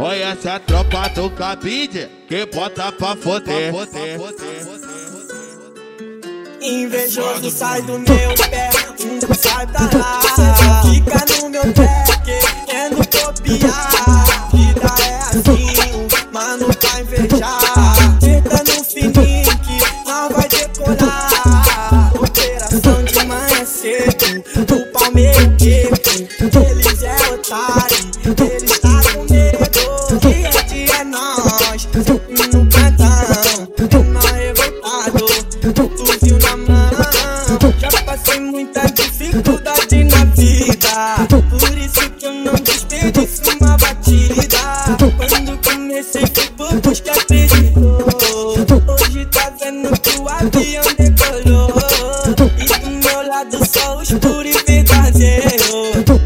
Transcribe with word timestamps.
Olha 0.00 0.26
essa 0.26 0.60
tropa 0.60 1.08
do 1.08 1.28
cabide 1.30 2.08
que 2.28 2.46
bota 2.46 2.92
pra 2.92 3.16
foder. 3.16 3.74
Invejoso 6.60 7.50
sai 7.50 7.82
do 7.82 7.98
meu 7.98 8.06
pé, 8.48 8.70
um 9.00 9.34
sai 9.34 9.66
pra 9.66 9.82
lá. 9.98 10.82
Fica 10.82 11.24
no 11.42 11.50
meu 11.50 11.62
pé, 11.72 12.04
querendo 12.24 12.96
copiar. 13.08 14.50
Vida 14.52 14.94
é 15.02 15.18
assim, 15.18 16.08
mano, 16.32 16.68
pra 16.76 17.00
invejar. 17.00 18.18
Tenta 18.20 18.62
no 18.62 18.84
fininho 18.84 19.58
que 19.64 19.78
não 20.06 20.28
vai 20.30 20.48
decorar. 20.48 22.12
Operação 22.14 23.02
de 23.02 23.24
manhã 23.24 23.64
cedo, 23.66 24.44
o 24.74 24.92
Palmeiras 24.92 25.57
o 50.16 50.28
avião 50.28 50.84
decolou. 50.96 51.72
E 52.58 52.64
do 52.64 52.90
meu 52.90 53.28
lado 53.28 53.58
só 53.66 53.96
os 53.96 54.10
puros 54.10 54.54
e 54.54 54.64
verdadeiros. 54.66 55.70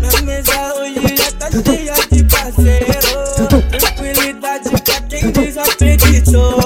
Minha 0.00 0.22
mesa 0.22 0.74
hoje 0.74 1.16
já 1.16 1.32
tá 1.32 1.50
cheia 1.50 1.94
de 2.10 2.24
parceiro. 2.24 3.12
Tranquilidade 3.78 4.70
pra 4.70 5.00
quem 5.08 5.30
desacreditou. 5.30 6.58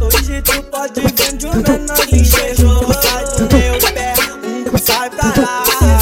Hoje 0.00 0.42
tu 0.42 0.62
pode 0.64 1.00
ver 1.00 1.36
de 1.36 1.46
um 1.46 1.54
menor 1.54 2.06
enxergou. 2.12 2.92
Sai 2.94 3.24
do 3.24 3.56
meu 3.56 3.78
pé, 3.92 4.14
um 4.72 4.78
sai 4.78 5.10
pra 5.10 5.28
lá. 5.42 5.93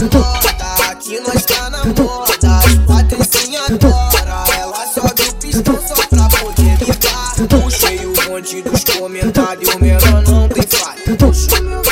Aqui 0.00 1.20
nós 1.20 1.44
tá 1.44 1.68
na 1.68 1.84
moda, 1.84 2.32
patricinha 2.86 3.60
adora 3.64 4.44
Ela 4.58 4.86
sobe 4.86 5.22
o 5.28 5.34
pistão 5.34 5.78
só 5.86 5.94
pra 6.06 6.26
poder 6.38 6.78
ligar 6.78 7.34
Puxei 7.46 8.06
o 8.06 8.14
bonde 8.14 8.62
dos 8.62 8.82
comentários, 8.82 9.74
o 9.74 9.78
menor 9.78 10.22
não 10.26 10.48
tem 10.48 10.62
falha. 10.62 11.16
Puxa 11.18 11.60
meu 11.60 11.80
é 11.80 11.90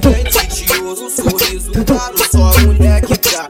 Tentioso, 0.00 1.08
sorriso 1.10 1.70
claro, 1.84 2.16
só 2.32 2.60
mulher 2.62 3.00
que 3.02 3.16
tá 3.16 3.48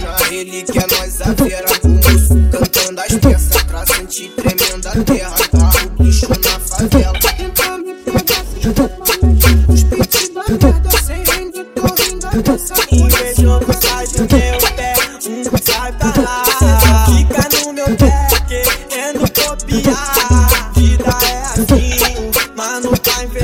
na 0.00 0.16
relíquia 0.28 0.86
nós 0.92 1.20
a 1.22 1.32
vera 1.32 1.66
do 1.82 1.88
moço 1.88 2.36
Cantando 2.52 3.00
as 3.00 3.14
peças 3.14 3.62
pra 3.64 3.84
sentir 3.84 4.28
tremenda 4.36 5.04
terra 5.04 5.55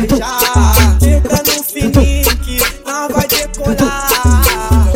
invejar. 0.04 0.98
Tenta 0.98 1.42
no 1.46 1.64
fininho 1.64 2.36
que 2.38 2.58
não 2.84 3.08
vai 3.08 3.26
decorar. 3.28 4.92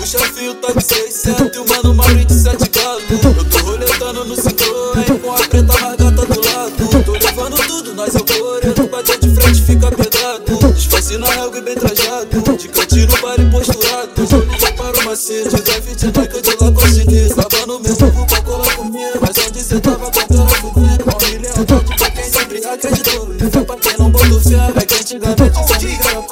O 0.00 0.06
chefinho 0.06 0.54
tá 0.56 0.72
de 0.72 0.84
600 0.84 1.56
e 1.56 1.58
o 1.58 1.68
mano 1.68 1.94
Mauri 1.94 2.24
de 2.24 2.34
7 2.34 2.68
galo 2.70 3.00
Eu 3.10 3.44
tô 3.44 3.58
roletando 3.58 4.24
no 4.24 4.34
Citroën 4.34 5.18
com 5.20 5.32
a 5.32 5.36
preta 5.48 5.80
mais 5.80 5.96
gata 5.96 6.26
do 6.26 6.40
lado. 6.44 7.04
Tô 7.04 7.12
levando 7.12 7.56
tudo, 7.66 7.94
nós 7.94 8.14
é 8.14 8.18
o 8.18 8.24
coreto, 8.24 8.88
bater 8.88 9.18
de 9.18 9.34
frente 9.34 9.62
fica 9.62 9.90
pedrado. 9.90 10.72
Disfarce 10.74 11.18
na 11.18 11.28
relva 11.28 11.58
e 11.58 11.62
bem 11.62 11.74
trajado, 11.76 12.56
de 12.56 12.68
cantinho 12.68 13.06
no 13.06 13.22
baile 13.22 13.50
posturado. 13.50 14.22
Liguei 14.50 14.72
para 14.72 14.98
o 14.98 15.04
macete, 15.04 15.62
deve 15.62 15.94
te 15.94 16.10
dar 16.10 16.26
acreditou 22.72 23.34
E 23.34 23.50
foi 23.50 23.64
pra 23.64 23.76
quem 23.76 23.98
não 23.98 24.10
botou 24.10 24.40
fé, 24.40 24.72
é 24.76 24.86
que 24.86 24.94
antigamente 24.94 25.68
só 25.68 25.76
liga 25.76 26.08
era 26.08 26.22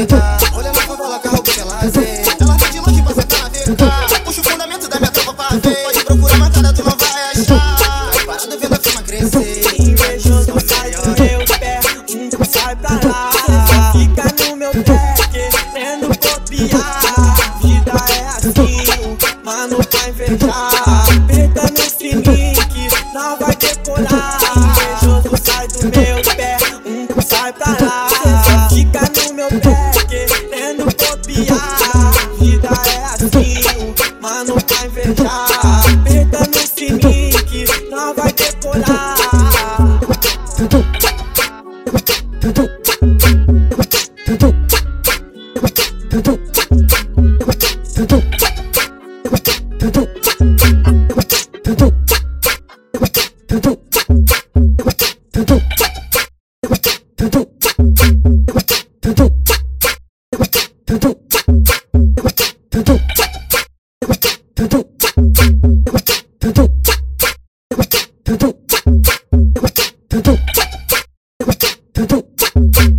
chegar 0.00 0.38
Olha 0.54 0.72
na 0.72 0.80
favela, 0.80 1.18
carro 1.18 1.42
que 1.42 1.60
é 1.60 1.64
lazer 1.64 2.22
Ela 2.40 2.56
vem 2.56 2.70
de 2.70 2.80
longe 2.80 3.02
pra 3.02 3.14
sentar 3.14 3.42
na 3.42 3.48
VK 3.48 4.20
Puxa 4.24 4.40
o 4.40 4.44
fundamento 4.44 4.88
da 4.88 4.98
minha 4.98 5.10
tropa 5.10 5.34
pra 5.34 5.56
ver 5.56 5.76
Pode 5.84 6.04
procurar 6.04 6.38
matada, 6.38 6.72
tu 6.72 6.84
não 6.84 6.96
vai 6.96 7.10
achar 7.30 8.10
Parado 8.26 8.58
vendo 8.58 8.74
a 8.74 8.78
firma 8.78 9.02
crescer 9.02 9.80
Invejoso 9.80 10.52
sai 10.66 10.90
do 10.92 11.22
meu 11.22 11.44
pé, 11.58 11.80
um 12.14 12.44
sai 12.44 12.76
pra 12.76 12.90
lá. 12.90 13.92
Fica 13.92 14.44
no 14.44 14.56
meu 14.56 14.70
pé, 14.70 15.14
querendo 15.30 16.08
copiar. 16.08 17.60
Vida 17.60 17.92
é 18.10 18.26
assim, 18.28 19.18
mano, 19.44 19.76
pra 19.84 20.08
invejar. 20.08 21.06
Aperta 21.08 21.62
no 21.62 21.90
fininho 21.90 22.66
que 22.68 23.14
não 23.14 23.38
vai 23.38 23.56
decorar. 23.56 24.38
Invejoso 24.56 25.42
sai 25.42 25.68
do 25.68 25.80
meu 25.84 26.19
assim, 34.20 34.22
mano, 34.22 34.54
pra 34.62 34.86
invejar. 34.86 35.46
Aperta 36.00 36.60
fininho 36.74 37.44
que 37.44 37.90
não 37.90 38.14
vai 38.14 38.32
decorar. 38.32 39.16
Tudo. 40.56 40.90
do 72.00 72.06
do 72.06 72.22
cha 72.36 72.50
cha. 72.72 72.89